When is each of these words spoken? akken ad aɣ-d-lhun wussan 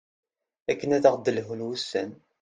akken 0.71 0.95
ad 0.97 1.03
aɣ-d-lhun 1.09 1.65
wussan 1.65 2.09